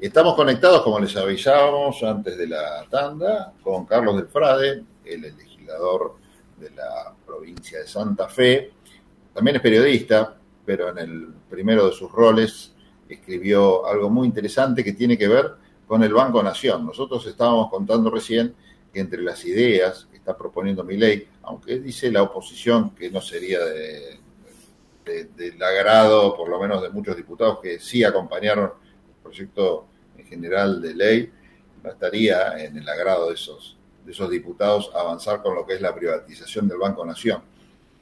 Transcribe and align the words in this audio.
Estamos 0.00 0.36
conectados, 0.36 0.82
como 0.82 1.00
les 1.00 1.16
avisábamos 1.16 2.04
antes 2.04 2.38
de 2.38 2.46
la 2.46 2.86
tanda, 2.88 3.52
con 3.60 3.84
Carlos 3.84 4.14
del 4.14 4.28
Frade, 4.28 4.84
el 5.04 5.22
legislador 5.22 6.14
de 6.56 6.70
la 6.70 7.12
provincia 7.26 7.80
de 7.80 7.88
Santa 7.88 8.28
Fe. 8.28 8.70
También 9.34 9.56
es 9.56 9.62
periodista, 9.62 10.36
pero 10.64 10.90
en 10.90 10.98
el 10.98 11.34
primero 11.50 11.88
de 11.88 11.92
sus 11.92 12.12
roles 12.12 12.72
escribió 13.08 13.86
algo 13.86 14.08
muy 14.08 14.28
interesante 14.28 14.84
que 14.84 14.92
tiene 14.92 15.18
que 15.18 15.26
ver 15.26 15.54
con 15.88 16.04
el 16.04 16.12
Banco 16.12 16.44
Nación. 16.44 16.86
Nosotros 16.86 17.26
estábamos 17.26 17.68
contando 17.68 18.08
recién 18.08 18.54
que 18.92 19.00
entre 19.00 19.20
las 19.20 19.44
ideas 19.44 20.06
que 20.12 20.18
está 20.18 20.36
proponiendo 20.36 20.84
mi 20.84 20.96
ley, 20.96 21.26
aunque 21.42 21.80
dice 21.80 22.12
la 22.12 22.22
oposición 22.22 22.90
que 22.94 23.10
no 23.10 23.20
sería 23.20 23.58
de, 23.64 24.20
del 25.04 25.60
agrado, 25.60 26.36
por 26.36 26.48
lo 26.48 26.60
menos 26.60 26.82
de 26.82 26.90
muchos 26.90 27.16
diputados 27.16 27.58
que 27.58 27.80
sí 27.80 28.04
acompañaron 28.04 28.74
el 29.08 29.22
proyecto 29.24 29.87
en 30.18 30.26
general 30.26 30.82
de 30.82 30.94
ley, 30.94 31.32
no 31.82 31.90
estaría 31.90 32.62
en 32.62 32.76
el 32.76 32.88
agrado 32.88 33.28
de 33.28 33.34
esos, 33.34 33.78
de 34.04 34.12
esos 34.12 34.28
diputados 34.30 34.90
avanzar 34.94 35.42
con 35.42 35.54
lo 35.54 35.64
que 35.64 35.74
es 35.74 35.80
la 35.80 35.94
privatización 35.94 36.68
del 36.68 36.78
Banco 36.78 37.04
Nación. 37.06 37.42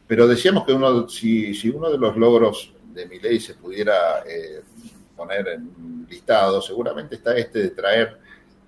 Pero 0.07 0.27
decíamos 0.27 0.65
que 0.65 0.73
uno, 0.73 1.09
si, 1.09 1.55
si 1.55 1.69
uno 1.69 1.91
de 1.91 1.99
los 1.99 2.17
logros 2.17 2.73
de 2.93 3.07
mi 3.07 3.19
ley 3.19 3.41
se 3.41 3.55
pudiera 3.55 4.23
eh, 4.27 4.63
poner 5.17 5.49
en 5.49 6.07
listado, 6.09 6.63
seguramente 6.63 7.17
está 7.17 7.37
este 7.37 7.59
de 7.61 7.71
traer 7.71 8.19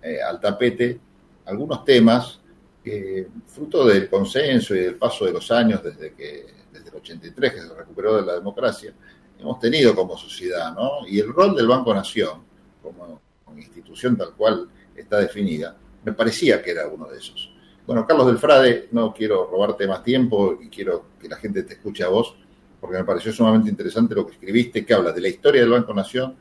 eh, 0.02 0.20
al 0.20 0.41
tapete 0.41 1.00
algunos 1.46 1.84
temas 1.84 2.41
que, 2.83 3.28
fruto 3.46 3.86
del 3.86 4.08
consenso 4.08 4.74
y 4.74 4.80
del 4.80 4.96
paso 4.96 5.24
de 5.24 5.33
los 5.33 5.50
años 5.50 5.83
desde 5.83 6.12
que 6.14 6.58
desde 6.72 6.91
el 6.91 6.96
83 6.96 7.52
que 7.52 7.60
se 7.60 7.74
recuperó 7.74 8.16
de 8.16 8.27
la 8.27 8.34
democracia, 8.34 8.92
hemos 9.38 9.58
tenido 9.58 9.94
como 9.94 10.16
sociedad, 10.16 10.74
¿no? 10.74 11.06
Y 11.06 11.19
el 11.20 11.33
rol 11.33 11.55
del 11.55 11.66
Banco 11.66 11.94
Nación, 11.94 12.42
como, 12.83 13.20
institución 13.62 14.16
tal 14.16 14.34
cual 14.34 14.68
está 14.94 15.18
definida, 15.18 15.76
me 16.04 16.12
parecía 16.12 16.62
que 16.62 16.70
era 16.70 16.88
uno 16.88 17.06
de 17.06 17.19
esos. 17.19 17.52
Bueno, 17.86 18.06
Carlos 18.06 18.27
del 18.27 18.38
Frade, 18.38 18.88
no 18.92 19.14
quiero 19.14 19.48
robarte 19.50 19.86
más 19.86 20.02
tiempo 20.02 20.58
y 20.60 20.69
quiero 20.69 21.06
que 21.20 21.28
la 21.28 21.36
gente 21.36 21.62
te 21.62 21.74
escuche 21.74 22.05
a 22.05 22.08
vos, 22.08 22.36
porque 22.80 22.98
me 22.98 23.05
pareció 23.05 23.33
sumamente 23.33 23.70
interesante 23.70 24.14
lo 24.14 24.27
que 24.27 24.34
escribiste, 24.34 24.84
que 24.84 24.94
habla 24.94 25.12
de 25.12 25.20
la 25.20 25.28
historia 25.28 25.62
del 25.62 25.70
Banco 25.70 25.94
Nación, 25.94 26.36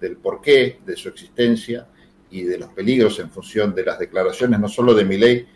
del 0.00 0.16
porqué 0.16 0.80
de 0.84 0.96
su 0.96 1.08
existencia 1.08 1.88
y 2.30 2.42
de 2.42 2.58
los 2.58 2.70
peligros 2.70 3.18
en 3.18 3.30
función 3.30 3.74
de 3.74 3.84
las 3.84 3.98
declaraciones, 3.98 4.58
no 4.58 4.68
solo 4.68 4.94
de 4.94 5.04
mi 5.04 5.18
ley 5.18 5.46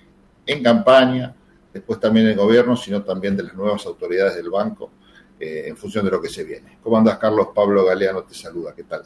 en 0.47 0.63
campaña, 0.63 1.35
después 1.73 2.01
también 2.01 2.27
el 2.27 2.37
gobierno, 2.37 2.77
sino 2.77 3.03
también 3.03 3.37
de 3.37 3.45
las 3.45 3.55
nuevas 3.55 3.85
autoridades 3.87 4.37
del 4.37 4.51
banco 4.51 4.91
eh, 5.39 5.65
en 5.67 5.77
función 5.77 6.05
de 6.05 6.11
lo 6.11 6.21
que 6.21 6.29
se 6.29 6.45
viene. 6.45 6.79
¿Cómo 6.83 6.97
andas, 6.97 7.19
Carlos? 7.19 7.49
Pablo 7.55 7.85
Galeano 7.85 8.23
te 8.25 8.35
saluda, 8.35 8.75
¿qué 8.75 8.85
tal? 8.85 9.03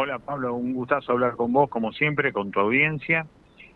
Hola, 0.00 0.20
Pablo, 0.20 0.54
un 0.54 0.74
gustazo 0.74 1.10
hablar 1.10 1.34
con 1.34 1.52
vos, 1.52 1.68
como 1.68 1.92
siempre, 1.92 2.32
con 2.32 2.52
tu 2.52 2.60
audiencia. 2.60 3.26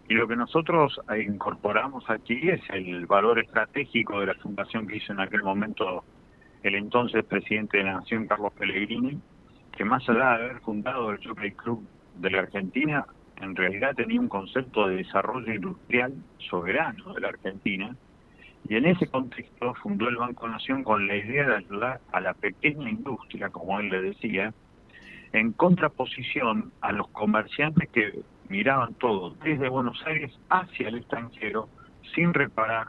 Y 0.09 0.15
lo 0.15 0.29
que 0.29 0.37
nosotros 0.37 1.01
incorporamos 1.21 2.09
aquí 2.09 2.49
es 2.49 2.61
el 2.71 3.07
valor 3.07 3.41
estratégico 3.41 4.21
de 4.21 4.27
la 4.27 4.35
fundación 4.35 4.87
que 4.87 4.99
hizo 4.99 5.13
en 5.13 5.19
aquel 5.19 5.43
momento 5.43 6.05
el 6.63 6.77
entonces 6.77 7.25
presidente 7.25 7.79
de 7.79 7.83
la 7.83 7.95
Nación, 7.95 8.29
Carlos 8.29 8.53
Pellegrini, 8.53 9.21
que 9.77 9.85
más 9.85 10.09
allá 10.09 10.39
de 10.39 10.45
haber 10.45 10.61
fundado 10.61 11.11
el 11.11 11.27
Jockey 11.27 11.51
Club 11.51 11.85
de 12.19 12.31
la 12.31 12.39
Argentina, 12.39 13.05
en 13.41 13.57
realidad 13.57 13.97
tenía 13.97 14.21
un 14.21 14.29
concepto 14.29 14.87
de 14.87 14.99
desarrollo 14.99 15.53
industrial 15.53 16.15
soberano 16.39 17.15
de 17.15 17.21
la 17.21 17.31
Argentina, 17.31 17.97
y 18.69 18.77
en 18.77 18.87
ese 18.87 19.09
contexto 19.09 19.75
fundó 19.75 20.09
el 20.09 20.19
Banco 20.19 20.47
Nación 20.47 20.85
con 20.85 21.05
la 21.09 21.17
idea 21.17 21.49
de 21.49 21.57
ayudar 21.57 22.01
a 22.13 22.21
la 22.21 22.35
pequeña 22.35 22.89
industria, 22.89 23.49
como 23.49 23.81
él 23.81 23.89
le 23.89 24.03
decía, 24.03 24.55
en 25.33 25.53
contraposición 25.53 26.73
a 26.81 26.93
los 26.93 27.09
comerciantes 27.09 27.89
que 27.91 28.21
miraban 28.49 28.95
todo 28.95 29.35
desde 29.43 29.69
Buenos 29.69 30.03
Aires 30.07 30.33
hacia 30.51 30.89
el 30.89 30.97
extranjero 30.97 31.69
sin 32.15 32.35
reparar 32.35 32.89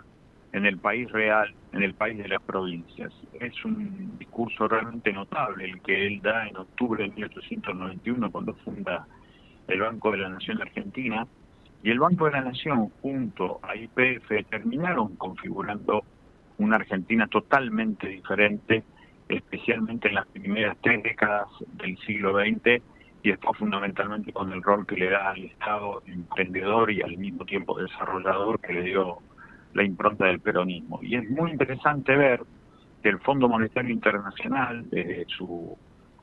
en 0.52 0.66
el 0.66 0.78
país 0.78 1.12
real, 1.12 1.54
en 1.72 1.84
el 1.84 1.94
país 1.94 2.18
de 2.18 2.28
las 2.28 2.42
provincias. 2.42 3.12
Es 3.40 3.66
un 3.66 4.18
discurso 4.20 4.68
realmente 4.68 5.12
notable 5.12 5.66
el 5.66 5.82
que 5.82 6.06
él 6.06 6.22
da 6.22 6.48
en 6.48 6.58
octubre 6.58 7.04
de 7.04 7.10
1891 7.12 8.32
cuando 8.32 8.54
funda 8.56 9.08
el 9.68 9.80
Banco 9.80 10.12
de 10.12 10.18
la 10.18 10.30
Nación 10.30 10.62
Argentina 10.62 11.26
y 11.82 11.90
el 11.90 12.00
Banco 12.00 12.26
de 12.26 12.32
la 12.32 12.42
Nación 12.42 12.90
junto 13.02 13.60
a 13.64 13.76
IPF 13.76 14.48
terminaron 14.50 15.16
configurando 15.16 16.04
una 16.58 16.76
Argentina 16.76 17.28
totalmente 17.28 18.08
diferente, 18.08 18.84
especialmente 19.38 20.08
en 20.08 20.16
las 20.16 20.28
primeras 20.28 20.78
tres 20.82 21.04
décadas 21.04 21.48
del 21.74 21.98
siglo 22.00 22.34
XX 22.38 22.82
y 23.24 23.30
después 23.30 23.58
fundamentalmente 23.58 24.34
con 24.34 24.52
el 24.52 24.62
rol 24.62 24.86
que 24.86 24.98
le 24.98 25.10
da 25.10 25.32
al 25.32 25.44
Estado 25.46 26.04
emprendedor 26.06 26.92
y 26.92 27.02
al 27.02 27.18
mismo 27.18 27.46
tiempo 27.46 27.80
desarrollador 27.80 28.60
que 28.60 28.74
le 28.74 28.84
dio 28.84 29.20
la 29.74 29.84
impronta 29.84 30.26
del 30.26 30.40
peronismo. 30.40 31.00
Y 31.02 31.16
es 31.16 31.30
muy 31.30 31.52
interesante 31.52 32.16
ver 32.16 32.42
que 33.02 33.10
el 33.10 33.20
Fondo 33.20 33.48
Monetario 33.48 33.92
Internacional, 33.92 34.90
desde 34.90 35.26
su 35.28 35.78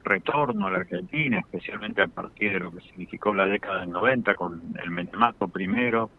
retorno 0.05 0.67
a 0.67 0.71
la 0.71 0.79
Argentina, 0.79 1.39
especialmente 1.39 2.03
a 2.03 2.09
partir 2.09 2.53
de 2.53 2.61
lo 2.61 2.71
que 2.71 2.81
significó 2.81 3.35
la 3.35 3.47
década 3.47 3.81
del 3.81 3.91
90 3.91 4.35
con 4.35 4.63
el 4.83 4.91
Menemato 4.91 5.49
primero, 5.49 6.11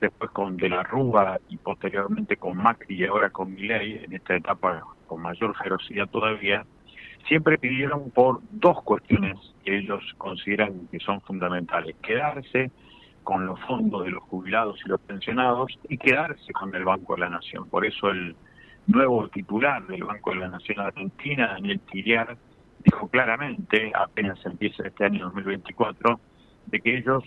después 0.00 0.30
con 0.30 0.56
De 0.56 0.68
la 0.68 0.82
Rúa 0.82 1.38
y 1.48 1.56
posteriormente 1.56 2.36
con 2.36 2.56
Macri 2.56 2.96
y 2.96 3.06
ahora 3.06 3.30
con 3.30 3.54
Milei, 3.54 4.04
en 4.04 4.12
esta 4.12 4.36
etapa 4.36 4.84
con 5.06 5.22
mayor 5.22 5.56
ferocidad 5.56 6.08
todavía, 6.08 6.64
siempre 7.26 7.58
pidieron 7.58 8.10
por 8.10 8.40
dos 8.50 8.82
cuestiones 8.82 9.36
que 9.64 9.78
ellos 9.78 10.02
consideran 10.18 10.88
que 10.90 10.98
son 11.00 11.20
fundamentales. 11.22 11.96
Quedarse 12.02 12.70
con 13.22 13.44
los 13.46 13.60
fondos 13.60 14.04
de 14.04 14.10
los 14.10 14.22
jubilados 14.24 14.80
y 14.84 14.88
los 14.88 15.00
pensionados 15.00 15.78
y 15.88 15.98
quedarse 15.98 16.52
con 16.52 16.74
el 16.74 16.84
Banco 16.84 17.14
de 17.14 17.20
la 17.20 17.28
Nación. 17.28 17.68
Por 17.68 17.84
eso 17.84 18.08
el 18.08 18.34
nuevo 18.86 19.28
titular 19.28 19.86
del 19.86 20.04
Banco 20.04 20.30
de 20.30 20.36
la 20.36 20.48
Nación 20.48 20.80
Argentina, 20.80 21.48
Daniel 21.48 21.80
Tiriar, 21.90 22.38
dijo 22.82 23.08
claramente, 23.08 23.92
apenas 23.94 24.38
empieza 24.46 24.86
este 24.86 25.04
año 25.04 25.26
2024, 25.26 26.18
de 26.66 26.80
que 26.80 26.96
ellos 26.96 27.22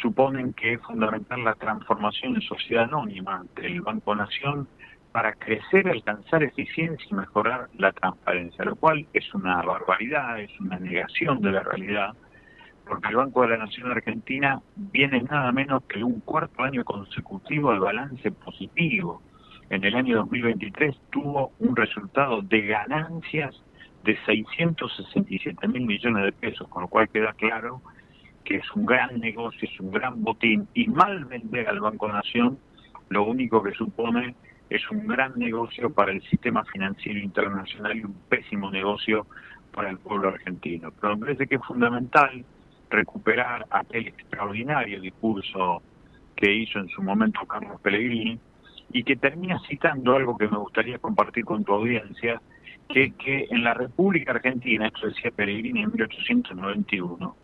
suponen 0.00 0.52
que 0.52 0.74
es 0.74 0.80
fundamental 0.82 1.44
la 1.44 1.54
transformación 1.54 2.34
en 2.36 2.42
sociedad 2.42 2.84
anónima 2.84 3.44
del 3.54 3.80
Banco 3.80 4.14
Nación 4.14 4.68
para 5.12 5.32
crecer, 5.32 5.88
alcanzar 5.88 6.42
eficiencia 6.42 7.06
y 7.10 7.14
mejorar 7.14 7.68
la 7.78 7.92
transparencia, 7.92 8.64
lo 8.64 8.76
cual 8.76 9.06
es 9.12 9.34
una 9.34 9.62
barbaridad, 9.62 10.40
es 10.40 10.60
una 10.60 10.78
negación 10.78 11.40
de 11.40 11.52
la 11.52 11.62
realidad, 11.62 12.14
porque 12.86 13.08
el 13.08 13.16
Banco 13.16 13.42
de 13.42 13.48
la 13.48 13.56
Nación 13.58 13.90
Argentina 13.90 14.60
viene 14.76 15.22
nada 15.22 15.50
menos 15.52 15.84
que 15.84 16.04
un 16.04 16.20
cuarto 16.20 16.62
año 16.62 16.84
consecutivo 16.84 17.72
de 17.72 17.78
balance 17.78 18.30
positivo. 18.30 19.22
En 19.70 19.84
el 19.84 19.96
año 19.96 20.16
2023 20.18 20.94
tuvo 21.10 21.52
un 21.58 21.74
resultado 21.74 22.42
de 22.42 22.66
ganancias 22.66 23.60
de 24.04 24.16
667 24.26 25.66
mil 25.68 25.86
millones 25.86 26.24
de 26.24 26.32
pesos, 26.32 26.68
con 26.68 26.82
lo 26.82 26.88
cual 26.88 27.08
queda 27.08 27.32
claro 27.32 27.80
que 28.46 28.56
es 28.56 28.72
un 28.74 28.86
gran 28.86 29.18
negocio, 29.18 29.68
es 29.68 29.80
un 29.80 29.90
gran 29.90 30.22
botín, 30.22 30.68
y 30.72 30.86
mal 30.86 31.24
vender 31.24 31.68
al 31.68 31.80
Banco 31.80 32.08
Nación 32.08 32.58
lo 33.08 33.24
único 33.24 33.62
que 33.62 33.72
supone 33.72 34.34
es 34.70 34.88
un 34.90 35.06
gran 35.06 35.32
negocio 35.36 35.92
para 35.92 36.12
el 36.12 36.22
sistema 36.22 36.64
financiero 36.64 37.18
internacional 37.18 37.96
y 37.96 38.04
un 38.04 38.14
pésimo 38.28 38.70
negocio 38.70 39.26
para 39.72 39.90
el 39.90 39.98
pueblo 39.98 40.28
argentino. 40.28 40.92
Pero 41.00 41.16
me 41.16 41.26
parece 41.26 41.46
que 41.46 41.56
es 41.56 41.62
fundamental 41.62 42.44
recuperar 42.88 43.66
aquel 43.70 44.08
extraordinario 44.08 45.00
discurso 45.00 45.82
que 46.36 46.52
hizo 46.52 46.78
en 46.78 46.88
su 46.88 47.02
momento 47.02 47.40
Carlos 47.46 47.80
Pellegrini 47.80 48.38
y 48.92 49.02
que 49.02 49.16
termina 49.16 49.58
citando 49.68 50.14
algo 50.14 50.38
que 50.38 50.48
me 50.48 50.58
gustaría 50.58 50.98
compartir 50.98 51.44
con 51.44 51.64
tu 51.64 51.72
audiencia, 51.72 52.40
que, 52.88 53.12
que 53.14 53.46
en 53.50 53.64
la 53.64 53.74
República 53.74 54.32
Argentina, 54.32 54.86
esto 54.86 55.08
decía 55.08 55.32
Pellegrini 55.32 55.82
en 55.82 55.92
1891, 55.92 57.36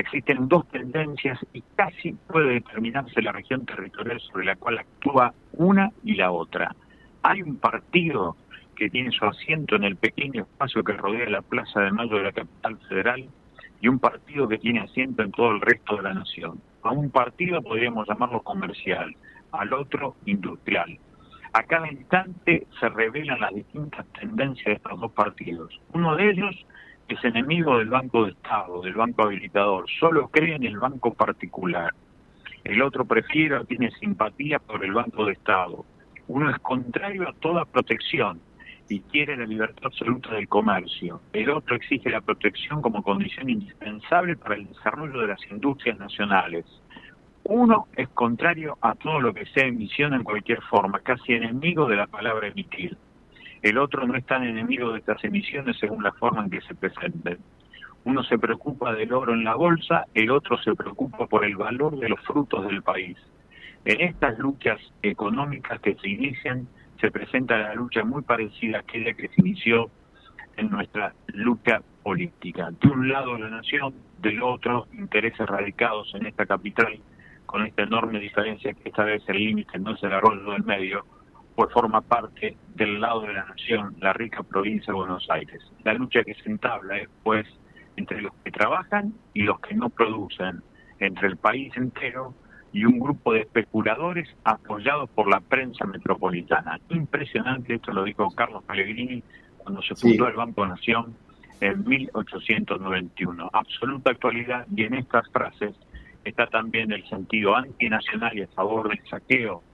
existen 0.00 0.48
dos 0.48 0.68
tendencias 0.68 1.38
y 1.52 1.62
casi 1.76 2.12
puede 2.12 2.54
determinarse 2.54 3.22
la 3.22 3.32
región 3.32 3.64
territorial 3.66 4.20
sobre 4.20 4.46
la 4.46 4.56
cual 4.56 4.78
actúa 4.78 5.34
una 5.52 5.90
y 6.04 6.14
la 6.14 6.30
otra. 6.30 6.74
Hay 7.22 7.42
un 7.42 7.56
partido 7.56 8.36
que 8.76 8.90
tiene 8.90 9.10
su 9.10 9.24
asiento 9.24 9.76
en 9.76 9.84
el 9.84 9.96
pequeño 9.96 10.42
espacio 10.42 10.84
que 10.84 10.92
rodea 10.92 11.28
la 11.28 11.42
Plaza 11.42 11.80
de 11.80 11.90
Mayo 11.90 12.16
de 12.16 12.24
la 12.24 12.32
capital 12.32 12.78
federal, 12.88 13.28
y 13.80 13.88
un 13.88 13.98
partido 13.98 14.48
que 14.48 14.58
tiene 14.58 14.80
asiento 14.80 15.22
en 15.22 15.30
todo 15.30 15.52
el 15.52 15.60
resto 15.60 15.96
de 15.96 16.02
la 16.02 16.14
nación. 16.14 16.60
A 16.82 16.90
un 16.90 17.10
partido 17.10 17.62
podríamos 17.62 18.08
llamarlo 18.08 18.40
comercial, 18.42 19.14
al 19.52 19.72
otro 19.72 20.16
industrial. 20.26 20.98
A 21.52 21.62
cada 21.62 21.90
instante 21.90 22.66
se 22.78 22.88
revelan 22.88 23.40
las 23.40 23.54
distintas 23.54 24.06
tendencias 24.18 24.66
de 24.66 24.72
estos 24.74 25.00
dos 25.00 25.12
partidos. 25.12 25.80
Uno 25.92 26.16
de 26.16 26.30
ellos 26.30 26.66
es 27.08 27.24
enemigo 27.24 27.78
del 27.78 27.88
Banco 27.88 28.24
de 28.24 28.32
Estado, 28.32 28.82
del 28.82 28.94
Banco 28.94 29.22
Habilitador, 29.22 29.86
solo 29.98 30.28
cree 30.28 30.56
en 30.56 30.64
el 30.64 30.78
banco 30.78 31.14
particular. 31.14 31.92
El 32.64 32.82
otro 32.82 33.06
prefiere 33.06 33.56
o 33.56 33.64
tiene 33.64 33.90
simpatía 33.92 34.58
por 34.58 34.84
el 34.84 34.92
Banco 34.92 35.24
de 35.24 35.32
Estado. 35.32 35.84
Uno 36.26 36.50
es 36.50 36.58
contrario 36.58 37.28
a 37.28 37.32
toda 37.32 37.64
protección 37.64 38.40
y 38.90 39.00
quiere 39.00 39.36
la 39.36 39.46
libertad 39.46 39.86
absoluta 39.86 40.34
del 40.34 40.48
comercio. 40.48 41.20
El 41.32 41.50
otro 41.50 41.76
exige 41.76 42.10
la 42.10 42.20
protección 42.20 42.82
como 42.82 43.02
condición 43.02 43.48
indispensable 43.48 44.36
para 44.36 44.56
el 44.56 44.66
desarrollo 44.68 45.20
de 45.20 45.28
las 45.28 45.40
industrias 45.50 45.98
nacionales. 45.98 46.66
Uno 47.44 47.86
es 47.96 48.08
contrario 48.10 48.76
a 48.82 48.94
todo 48.94 49.20
lo 49.20 49.32
que 49.32 49.46
sea 49.46 49.66
emisión 49.66 50.12
en 50.12 50.24
cualquier 50.24 50.60
forma, 50.62 51.00
casi 51.00 51.32
enemigo 51.32 51.88
de 51.88 51.96
la 51.96 52.06
palabra 52.06 52.48
emitir. 52.48 52.98
El 53.62 53.78
otro 53.78 54.06
no 54.06 54.16
es 54.16 54.24
tan 54.24 54.44
enemigo 54.44 54.92
de 54.92 55.00
estas 55.00 55.22
emisiones 55.24 55.76
según 55.78 56.02
la 56.02 56.12
forma 56.12 56.44
en 56.44 56.50
que 56.50 56.60
se 56.60 56.74
presenten. 56.74 57.38
Uno 58.04 58.22
se 58.22 58.38
preocupa 58.38 58.94
del 58.94 59.12
oro 59.12 59.34
en 59.34 59.44
la 59.44 59.54
bolsa, 59.54 60.04
el 60.14 60.30
otro 60.30 60.56
se 60.62 60.74
preocupa 60.74 61.26
por 61.26 61.44
el 61.44 61.56
valor 61.56 61.98
de 61.98 62.08
los 62.08 62.20
frutos 62.20 62.66
del 62.66 62.82
país. 62.82 63.16
En 63.84 64.00
estas 64.00 64.38
luchas 64.38 64.78
económicas 65.02 65.80
que 65.80 65.94
se 65.96 66.08
inician, 66.08 66.68
se 67.00 67.10
presenta 67.10 67.58
la 67.58 67.74
lucha 67.74 68.04
muy 68.04 68.22
parecida 68.22 68.78
a 68.78 68.80
aquella 68.80 69.12
que 69.14 69.28
se 69.28 69.40
inició 69.40 69.90
en 70.56 70.70
nuestra 70.70 71.14
lucha 71.28 71.82
política. 72.02 72.70
De 72.80 72.88
un 72.88 73.08
lado 73.08 73.38
la 73.38 73.50
nación, 73.50 73.94
del 74.20 74.42
otro 74.42 74.86
intereses 74.94 75.46
radicados 75.46 76.12
en 76.14 76.26
esta 76.26 76.46
capital, 76.46 76.98
con 77.46 77.64
esta 77.64 77.82
enorme 77.82 78.18
diferencia 78.20 78.74
que 78.74 78.88
esta 78.88 79.04
vez 79.04 79.22
el 79.28 79.38
límite 79.38 79.78
no 79.78 79.96
el 80.00 80.12
arroyo 80.12 80.52
del 80.52 80.64
medio, 80.64 81.04
pues 81.58 81.72
forma 81.72 82.02
parte 82.02 82.56
del 82.76 83.00
lado 83.00 83.22
de 83.22 83.32
la 83.32 83.44
nación, 83.46 83.96
la 83.98 84.12
rica 84.12 84.44
provincia 84.44 84.92
de 84.92 84.96
Buenos 85.00 85.28
Aires. 85.28 85.60
La 85.82 85.92
lucha 85.92 86.22
que 86.22 86.34
se 86.34 86.48
entabla 86.48 86.98
es, 86.98 87.08
pues, 87.24 87.48
entre 87.96 88.22
los 88.22 88.32
que 88.44 88.52
trabajan 88.52 89.12
y 89.34 89.42
los 89.42 89.58
que 89.58 89.74
no 89.74 89.88
producen, 89.88 90.62
entre 91.00 91.26
el 91.26 91.36
país 91.36 91.76
entero 91.76 92.32
y 92.72 92.84
un 92.84 93.00
grupo 93.00 93.32
de 93.32 93.40
especuladores 93.40 94.28
apoyados 94.44 95.10
por 95.10 95.28
la 95.28 95.40
prensa 95.40 95.84
metropolitana. 95.84 96.78
Impresionante, 96.90 97.74
esto 97.74 97.90
lo 97.90 98.04
dijo 98.04 98.30
Carlos 98.36 98.62
Pellegrini 98.62 99.24
cuando 99.56 99.82
se 99.82 99.96
fundó 99.96 100.28
el 100.28 100.36
Banco 100.36 100.64
Nación 100.64 101.16
en 101.60 101.84
1891. 101.84 103.50
Absoluta 103.52 104.12
actualidad 104.12 104.64
y 104.76 104.84
en 104.84 104.94
estas 104.94 105.28
frases 105.32 105.74
está 106.22 106.46
también 106.46 106.92
el 106.92 107.04
sentido 107.08 107.56
antinacional 107.56 108.38
y 108.38 108.42
a 108.42 108.46
favor 108.46 108.90
del 108.90 109.00
saqueo 109.08 109.64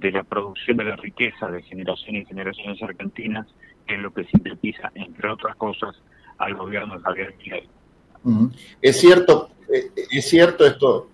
de 0.00 0.12
la 0.12 0.22
producción 0.24 0.76
de 0.76 0.84
la 0.84 0.96
riqueza 0.96 1.48
de 1.48 1.62
generaciones 1.62 2.22
y 2.22 2.26
generaciones 2.26 2.82
argentinas, 2.82 3.46
que 3.86 3.94
es 3.94 4.00
lo 4.00 4.12
que 4.12 4.24
sintetiza, 4.24 4.90
entre 4.94 5.30
otras 5.30 5.56
cosas, 5.56 5.96
al 6.38 6.54
gobierno 6.54 6.96
de 6.96 7.02
Javier 7.02 7.34
Milei. 7.38 7.68
Es 8.82 9.00
cierto, 9.00 9.50
eh, 9.72 9.90
es 10.10 10.28
cierto 10.28 10.66
esto, 10.66 11.08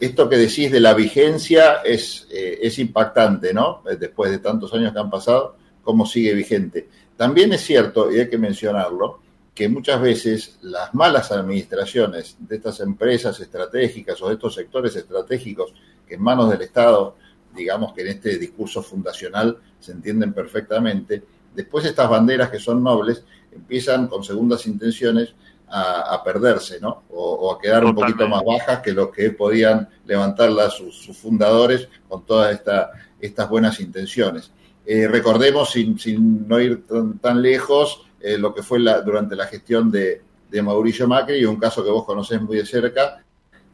esto 0.00 0.28
que 0.28 0.36
decís 0.36 0.72
de 0.72 0.80
la 0.80 0.94
vigencia 0.94 1.82
es, 1.84 2.26
eh, 2.32 2.58
es 2.62 2.78
impactante, 2.78 3.52
¿no? 3.52 3.82
Eh, 3.88 3.96
después 3.96 4.30
de 4.30 4.38
tantos 4.38 4.72
años 4.74 4.92
que 4.92 4.98
han 4.98 5.10
pasado, 5.10 5.56
cómo 5.82 6.06
sigue 6.06 6.34
vigente. 6.34 6.88
También 7.16 7.52
es 7.52 7.60
cierto, 7.60 8.10
y 8.10 8.18
hay 8.18 8.28
que 8.28 8.38
mencionarlo, 8.38 9.20
que 9.54 9.68
muchas 9.68 10.00
veces 10.00 10.58
las 10.62 10.92
malas 10.94 11.30
administraciones 11.30 12.36
de 12.40 12.56
estas 12.56 12.80
empresas 12.80 13.38
estratégicas 13.38 14.20
o 14.20 14.28
de 14.28 14.34
estos 14.34 14.54
sectores 14.54 14.96
estratégicos 14.96 15.72
que 16.08 16.14
en 16.14 16.22
manos 16.22 16.50
del 16.50 16.62
Estado, 16.62 17.16
digamos 17.54 17.92
que 17.92 18.02
en 18.02 18.08
este 18.08 18.38
discurso 18.38 18.82
fundacional 18.82 19.58
se 19.80 19.92
entienden 19.92 20.32
perfectamente, 20.32 21.22
después 21.54 21.84
estas 21.84 22.08
banderas 22.08 22.50
que 22.50 22.58
son 22.58 22.82
nobles 22.82 23.24
empiezan 23.52 24.08
con 24.08 24.24
segundas 24.24 24.66
intenciones 24.66 25.34
a, 25.76 26.22
perderse, 26.22 26.78
¿no? 26.80 27.02
O, 27.10 27.52
a 27.52 27.58
quedar 27.58 27.84
un 27.84 27.94
poquito 27.94 28.28
más 28.28 28.42
bajas 28.44 28.80
que 28.80 28.92
los 28.92 29.10
que 29.10 29.30
podían 29.30 29.88
levantarlas 30.04 30.74
sus, 30.74 31.16
fundadores 31.16 31.88
con 32.08 32.24
todas 32.24 32.60
estas 33.20 33.50
buenas 33.50 33.80
intenciones. 33.80 34.52
Eh, 34.86 35.08
recordemos, 35.08 35.72
sin, 35.72 36.46
no 36.46 36.60
ir 36.60 36.84
tan, 37.20 37.42
lejos, 37.42 38.06
eh, 38.20 38.38
lo 38.38 38.54
que 38.54 38.62
fue 38.62 38.78
la, 38.78 39.00
durante 39.00 39.34
la 39.34 39.46
gestión 39.46 39.90
de, 39.90 40.22
Mauricio 40.62 41.08
Macri 41.08 41.38
y 41.38 41.44
un 41.44 41.56
caso 41.56 41.82
que 41.82 41.90
vos 41.90 42.04
conocés 42.04 42.40
muy 42.40 42.58
de 42.58 42.64
cerca 42.64 43.23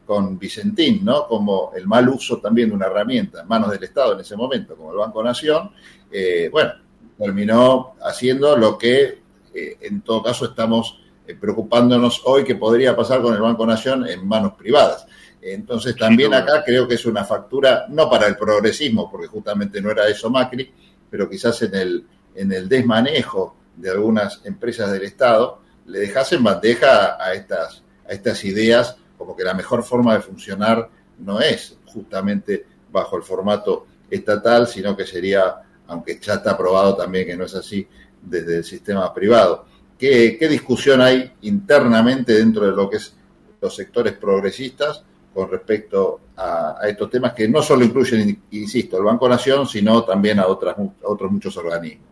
con 0.05 0.37
Vicentín, 0.37 1.05
¿no? 1.05 1.27
Como 1.27 1.71
el 1.75 1.87
mal 1.87 2.09
uso 2.09 2.39
también 2.39 2.69
de 2.69 2.75
una 2.75 2.87
herramienta 2.87 3.41
en 3.41 3.47
manos 3.47 3.71
del 3.71 3.83
Estado 3.83 4.13
en 4.13 4.19
ese 4.19 4.35
momento, 4.35 4.75
como 4.75 4.91
el 4.91 4.97
Banco 4.97 5.23
Nación, 5.23 5.71
eh, 6.11 6.49
bueno, 6.51 6.73
terminó 7.17 7.93
haciendo 8.01 8.57
lo 8.57 8.77
que 8.77 9.21
en 9.53 10.01
todo 10.01 10.23
caso 10.23 10.45
estamos 10.45 10.99
eh, 11.27 11.35
preocupándonos 11.39 12.21
hoy 12.25 12.43
que 12.43 12.55
podría 12.55 12.95
pasar 12.95 13.21
con 13.21 13.33
el 13.33 13.41
Banco 13.41 13.65
Nación 13.65 14.07
en 14.07 14.27
manos 14.27 14.53
privadas. 14.53 15.05
Entonces 15.41 15.95
también 15.95 16.33
acá 16.33 16.63
creo 16.63 16.87
que 16.87 16.95
es 16.95 17.05
una 17.05 17.23
factura, 17.23 17.85
no 17.89 18.09
para 18.09 18.27
el 18.27 18.37
progresismo, 18.37 19.09
porque 19.09 19.27
justamente 19.27 19.81
no 19.81 19.89
era 19.89 20.07
eso 20.07 20.29
Macri, 20.29 20.71
pero 21.09 21.29
quizás 21.29 21.61
en 21.63 21.75
el, 21.75 22.05
en 22.35 22.51
el 22.51 22.69
desmanejo 22.69 23.55
de 23.75 23.89
algunas 23.89 24.41
empresas 24.45 24.91
del 24.91 25.03
Estado, 25.03 25.61
le 25.87 25.99
dejasen 25.99 26.43
bandeja 26.43 27.17
a 27.19 27.33
estas, 27.33 27.83
a 28.07 28.13
estas 28.13 28.43
ideas 28.45 28.97
como 29.21 29.35
que 29.35 29.43
la 29.43 29.53
mejor 29.53 29.83
forma 29.83 30.15
de 30.15 30.21
funcionar 30.21 30.89
no 31.19 31.39
es 31.39 31.77
justamente 31.85 32.65
bajo 32.91 33.17
el 33.17 33.21
formato 33.21 33.85
estatal, 34.09 34.65
sino 34.65 34.97
que 34.97 35.05
sería, 35.05 35.57
aunque 35.85 36.19
ya 36.19 36.33
está 36.33 36.53
aprobado 36.53 36.95
también 36.95 37.27
que 37.27 37.37
no 37.37 37.45
es 37.45 37.53
así, 37.53 37.87
desde 38.19 38.57
el 38.57 38.63
sistema 38.63 39.13
privado. 39.13 39.65
¿Qué, 39.95 40.39
discusión 40.49 41.01
hay 41.01 41.33
internamente 41.41 42.33
dentro 42.33 42.65
de 42.65 42.71
lo 42.71 42.89
que 42.89 42.97
es 42.97 43.15
los 43.61 43.75
sectores 43.75 44.13
progresistas 44.13 45.03
con 45.31 45.51
respecto 45.51 46.21
a, 46.37 46.79
estos 46.87 47.11
temas 47.11 47.33
que 47.33 47.47
no 47.47 47.61
solo 47.61 47.85
incluyen, 47.85 48.41
insisto, 48.49 48.97
el 48.97 49.03
Banco 49.03 49.29
Nación, 49.29 49.67
sino 49.67 50.03
también 50.03 50.39
a, 50.39 50.47
otros 50.47 51.31
muchos 51.31 51.55
organismos? 51.57 52.10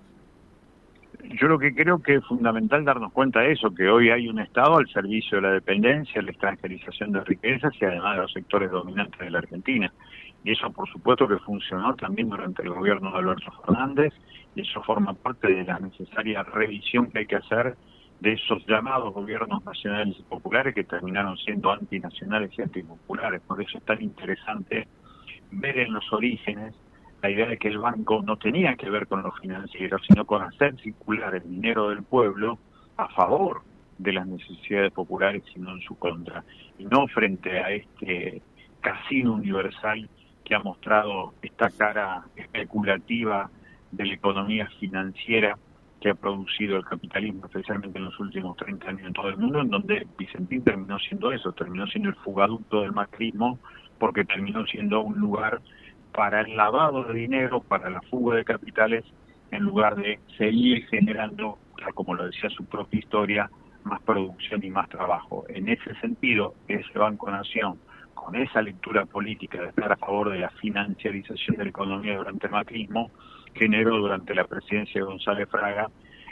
Yo 1.30 1.48
lo 1.48 1.60
que 1.60 1.76
creo 1.76 2.02
que 2.02 2.16
es 2.16 2.26
fundamental 2.26 2.84
darnos 2.84 3.14
cuenta 3.14 3.42
de 3.42 3.52
eso, 3.52 3.74
que 3.74 3.88
hoy 3.88 4.10
hay 4.10 4.28
un 4.28 4.40
Estado 4.40 4.78
al 4.78 4.88
servicio 4.88 5.38
de 5.38 5.44
la 5.44 5.54
dependencia, 5.54 6.24
la 6.24 6.32
extranjerización 6.32 7.12
de 7.12 7.24
riquezas 7.24 7.72
y 7.80 7.86
además 7.86 8.16
de 8.16 8.22
los 8.24 8.34
sectores 8.34 8.72
dominantes 8.72 9.20
de 9.20 9.30
la 9.30 9.38
Argentina. 9.38 9.94
Y 10.44 10.54
eso, 10.54 10.72
por 10.72 10.90
supuesto, 10.90 11.28
que 11.28 11.38
funcionó 11.38 11.96
también 11.96 12.30
durante 12.30 12.64
el 12.64 12.70
gobierno 12.70 13.12
de 13.12 13.20
Alberto 13.20 13.52
Fernández 13.64 14.12
y 14.56 14.62
eso 14.62 14.82
forma 14.82 15.14
parte 15.14 15.54
de 15.54 15.64
la 15.66 15.78
necesaria 15.78 16.42
revisión 16.42 17.12
que 17.12 17.20
hay 17.20 17.26
que 17.28 17.36
hacer 17.36 17.76
de 18.22 18.34
esos 18.34 18.66
llamados 18.66 19.14
gobiernos 19.14 19.64
nacionales 19.64 20.16
y 20.18 20.24
populares 20.24 20.74
que 20.74 20.84
terminaron 20.84 21.38
siendo 21.38 21.72
antinacionales 21.72 22.52
y 22.58 22.64
antipopulares. 22.64 23.42
Por 23.42 23.62
eso 23.62 23.78
es 23.78 23.86
tan 23.86 24.02
interesante 24.02 24.88
ver 25.52 25.78
en 25.78 25.94
los 25.94 26.12
orígenes 26.12 26.74
la 27.22 27.30
idea 27.30 27.48
de 27.48 27.58
que 27.58 27.68
el 27.68 27.80
banco 27.80 28.22
no 28.22 28.38
tenía 28.38 28.76
que 28.76 28.90
ver 28.90 29.08
con 29.08 29.24
los 29.24 29.38
financieros, 29.40 30.02
sino 30.08 30.26
con 30.26 30.42
hacer 30.42 30.80
circular 30.82 31.36
el 31.36 31.50
dinero 31.50 31.90
del 31.90 32.04
pueblo 32.04 32.58
a 32.98 33.08
favor 33.10 33.62
de 33.98 34.14
las 34.14 34.28
necesidades 34.28 34.92
populares, 34.94 35.44
sino 35.54 35.72
en 35.72 35.82
su 35.82 35.98
contra, 35.98 36.44
y 36.78 36.86
no 36.86 37.08
frente 37.08 37.60
a 37.60 37.72
este 37.72 38.42
casino 38.80 39.34
universal 39.34 40.10
que 40.44 40.56
ha 40.56 40.60
mostrado 40.60 41.34
esta 41.42 41.70
cara 41.70 42.24
especulativa 42.36 43.50
de 43.92 44.06
la 44.06 44.14
economía 44.14 44.68
financiera 44.80 45.58
que 46.00 46.10
ha 46.10 46.16
producido 46.16 46.78
el 46.78 46.86
capitalismo, 46.86 47.46
especialmente 47.46 47.98
en 47.98 48.06
los 48.06 48.20
últimos 48.20 48.56
30 48.56 48.90
años 48.90 49.08
en 49.08 49.14
todo 49.14 49.30
el 49.30 49.38
mundo, 49.38 49.60
en 49.60 49.70
donde 49.70 50.08
Vicentín 50.18 50.64
terminó 50.64 50.98
siendo 51.00 51.32
eso, 51.34 51.52
terminó 51.52 51.86
siendo 51.88 52.10
el 52.10 52.16
fugaducto 52.16 52.82
del 52.82 52.94
macrismo, 52.94 53.60
porque 53.98 54.24
terminó 54.24 54.66
siendo 54.66 55.02
un 55.02 55.20
lugar 55.20 55.62
para 56.14 56.42
el 56.42 56.56
lavado 56.56 57.04
de 57.04 57.14
dinero, 57.14 57.62
para 57.62 57.90
la 57.90 58.02
fuga 58.02 58.36
de 58.36 58.44
capitales, 58.44 59.06
en 59.52 59.64
lugar 59.64 59.96
de 59.96 60.20
seguir 60.38 60.86
generando, 60.88 61.58
como 61.94 62.14
lo 62.14 62.26
decía 62.26 62.50
su 62.50 62.66
propia 62.66 63.00
historia, 63.00 63.50
más 63.84 64.02
producción 64.02 64.64
y 64.64 64.70
más 64.70 64.90
trabajo. 64.90 65.46
En 65.50 65.70
ese 65.70 65.96
sentido, 65.96 66.54
ese 66.68 66.98
Banco 66.98 67.30
Nación, 67.32 67.80
con 68.14 68.36
esa 68.36 68.62
lectura 68.62 69.06
política 69.06 69.62
de 69.62 69.70
estar 69.70 69.92
a 69.92 69.98
favor 69.98 70.30
de 70.30 70.40
la 70.40 70.50
financiarización 70.50 71.58
de 71.58 71.64
la 71.64 71.70
economía 71.70 72.18
durante 72.18 72.48
el 72.48 72.52
macrismo, 72.52 73.12
generó 73.54 73.98
durante 73.98 74.36
la 74.36 74.44
presidencia 74.44 75.02
de 75.02 75.08
González 75.08 75.50
Fraga 75.50 75.90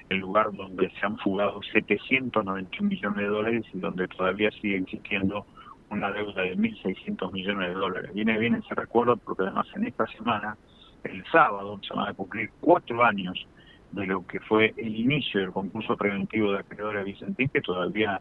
el 0.10 0.20
lugar 0.20 0.52
donde 0.54 0.90
se 0.92 1.06
han 1.06 1.18
fugado 1.18 1.62
791 1.74 2.90
millones 2.90 3.18
de 3.18 3.28
dólares 3.28 3.66
y 3.74 3.80
donde 3.80 4.08
todavía 4.08 4.52
sigue 4.52 4.78
existiendo 4.78 5.46
una 5.89 6.12
deuda 6.12 6.41
de 6.41 6.58
1.600 6.58 7.32
millones 7.32 7.70
de 7.70 7.74
dólares. 7.75 8.12
Viene 8.13 8.38
bien 8.38 8.56
ese 8.56 8.75
recuerdo 8.75 9.17
porque 9.17 9.44
además 9.44 9.67
en 9.75 9.88
esta 9.88 10.06
semana, 10.08 10.58
el 11.03 11.24
sábado, 11.32 11.79
se 11.88 11.94
van 11.94 12.10
a 12.10 12.13
cumplir 12.13 12.50
cuatro 12.60 13.03
años 13.03 13.48
de 13.91 14.06
lo 14.06 14.25
que 14.27 14.39
fue 14.41 14.74
el 14.77 14.96
inicio 14.96 15.39
del 15.39 15.51
concurso 15.51 15.96
preventivo 15.96 16.51
de 16.51 16.60
acreedores 16.60 17.06
Vicentín, 17.06 17.50
que 17.50 17.62
todavía 17.62 18.20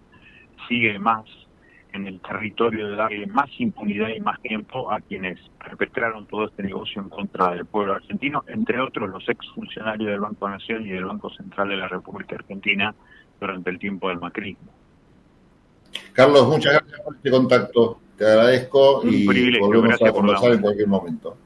sigue 0.69 0.99
más 0.99 1.25
en 1.93 2.07
el 2.07 2.21
territorio 2.21 2.89
de 2.89 2.97
darle 2.97 3.27
más 3.27 3.49
impunidad 3.59 4.09
y 4.09 4.21
más 4.21 4.41
tiempo 4.43 4.93
a 4.93 5.01
quienes 5.01 5.39
perpetraron 5.59 6.27
todo 6.27 6.47
este 6.47 6.63
negocio 6.63 7.01
en 7.01 7.09
contra 7.09 7.55
del 7.55 7.65
pueblo 7.65 7.95
argentino, 7.95 8.45
entre 8.49 8.81
otros 8.81 9.09
los 9.09 9.29
exfuncionarios 9.29 10.11
del 10.11 10.21
Banco 10.21 10.49
Nación 10.49 10.87
y 10.87 10.91
del 10.91 11.07
Banco 11.07 11.31
Central 11.31 11.71
de 11.71 11.77
la 11.77 11.89
República 11.89 12.37
Argentina 12.37 12.95
durante 13.41 13.71
el 13.71 13.79
tiempo 13.79 14.09
del 14.09 14.19
macrismo. 14.19 14.73
Carlos, 16.13 16.49
muchas 16.49 16.75
gracias 16.75 17.01
por 17.01 17.17
este 17.17 17.31
contacto. 17.31 18.01
Te 18.17 18.27
agradezco 18.27 19.03
y 19.05 19.59
volvemos 19.59 20.01
a 20.03 20.13
conversar 20.13 20.53
en 20.53 20.61
cualquier 20.61 20.89
momento. 20.89 21.37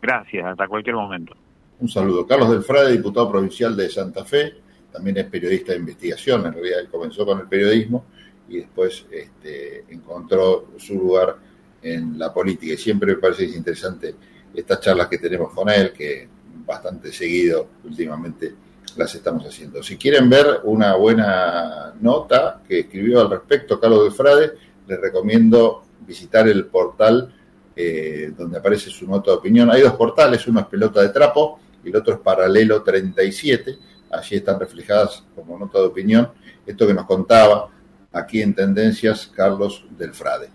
Gracias, 0.00 0.46
hasta 0.46 0.68
cualquier 0.68 0.96
momento. 0.96 1.34
Un 1.80 1.88
saludo. 1.88 2.26
Carlos 2.26 2.50
del 2.50 2.62
Frade, 2.62 2.92
diputado 2.92 3.30
provincial 3.30 3.76
de 3.76 3.90
Santa 3.90 4.24
Fe, 4.24 4.54
también 4.92 5.18
es 5.18 5.24
periodista 5.26 5.72
de 5.72 5.78
investigación, 5.78 6.46
en 6.46 6.52
realidad 6.52 6.80
él 6.80 6.88
comenzó 6.88 7.26
con 7.26 7.40
el 7.40 7.48
periodismo 7.48 8.04
y 8.48 8.58
después 8.58 9.06
este, 9.10 9.84
encontró 9.88 10.68
su 10.78 10.94
lugar 10.94 11.36
en 11.82 12.18
la 12.18 12.32
política 12.32 12.74
y 12.74 12.76
siempre 12.78 13.14
me 13.14 13.18
parece 13.18 13.44
que 13.44 13.50
es 13.50 13.56
interesante 13.56 14.14
estas 14.54 14.80
charlas 14.80 15.08
que 15.08 15.18
tenemos 15.18 15.52
con 15.52 15.68
él, 15.68 15.92
que 15.92 16.28
bastante 16.64 17.12
seguido 17.12 17.68
últimamente 17.84 18.54
las 18.96 19.14
estamos 19.14 19.44
haciendo. 19.46 19.82
Si 19.82 19.96
quieren 19.96 20.28
ver 20.28 20.60
una 20.64 20.96
buena 20.96 21.94
nota 22.00 22.62
que 22.66 22.80
escribió 22.80 23.20
al 23.20 23.30
respecto 23.30 23.78
Carlos 23.78 24.04
del 24.04 24.12
Frade, 24.12 24.52
les 24.86 25.00
recomiendo 25.00 25.82
visitar 26.06 26.48
el 26.48 26.66
portal 26.66 27.34
eh, 27.74 28.32
donde 28.36 28.58
aparece 28.58 28.90
su 28.90 29.06
nota 29.06 29.32
de 29.32 29.36
opinión. 29.36 29.70
Hay 29.70 29.82
dos 29.82 29.94
portales, 29.94 30.46
uno 30.46 30.60
es 30.60 30.66
Pelota 30.66 31.02
de 31.02 31.10
Trapo 31.10 31.60
y 31.84 31.90
el 31.90 31.96
otro 31.96 32.14
es 32.14 32.20
Paralelo 32.20 32.82
37. 32.82 33.76
Allí 34.10 34.36
están 34.36 34.58
reflejadas 34.58 35.24
como 35.34 35.58
nota 35.58 35.78
de 35.78 35.86
opinión 35.86 36.30
esto 36.64 36.86
que 36.86 36.94
nos 36.94 37.06
contaba 37.06 37.68
aquí 38.12 38.42
en 38.42 38.54
Tendencias 38.54 39.26
Carlos 39.26 39.84
del 39.90 40.14
Frade. 40.14 40.50